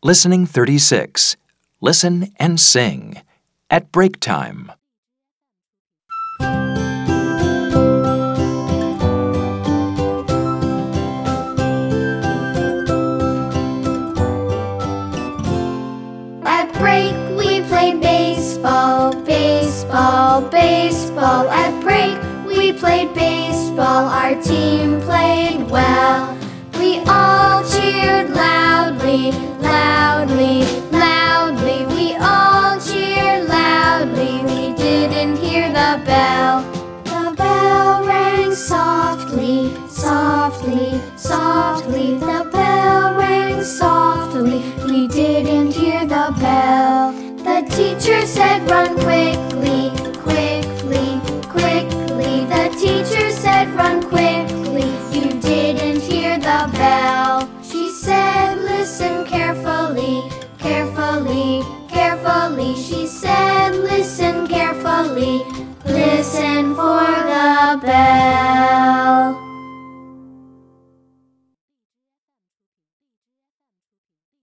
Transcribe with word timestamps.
Listening 0.00 0.46
36. 0.46 1.36
Listen 1.80 2.30
and 2.38 2.60
sing. 2.60 3.20
At 3.68 3.90
break 3.90 4.20
time. 4.20 4.70
At 16.46 16.72
break 16.78 17.16
we 17.36 17.62
played 17.62 18.00
baseball, 18.00 19.12
baseball, 19.24 20.42
baseball. 20.42 21.48
At 21.50 21.82
break 21.82 22.16
we 22.46 22.72
played 22.72 23.12
baseball. 23.14 24.06
Our 24.06 24.40
team 24.42 25.00
played 25.00 25.67
softly, 40.48 41.00
softly. 41.16 42.18
The 42.18 42.48
bell 42.50 43.14
rang 43.16 43.62
softly. 43.62 44.62
We 44.86 45.06
didn't 45.08 45.72
hear 45.72 46.00
the 46.06 46.34
bell. 46.40 47.12
The 47.48 47.66
teacher 47.76 48.26
said, 48.26 48.68
run 48.70 48.94
quickly, 48.94 49.90
quickly, 50.24 51.20
quickly. 51.54 52.46
The 52.54 52.64
teacher 52.80 53.30
said, 53.30 53.68
run 53.74 54.02
quickly. 54.02 54.88
You 55.12 55.38
didn't 55.40 56.00
hear 56.00 56.38
the 56.38 56.70
bell. 56.72 57.48
She 57.62 57.90
said, 57.90 58.58
listen 58.58 59.26
carefully, 59.26 60.30
carefully, 60.58 61.62
carefully. 61.88 62.74
She 62.74 63.06
said, 63.06 63.74
listen 63.74 64.46
carefully. 64.46 65.44
Listen 65.84 66.74
for 66.74 67.04
the 67.32 67.80
bell. 67.84 68.27